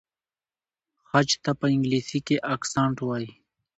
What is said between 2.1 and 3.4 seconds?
کې اکسنټ وایي.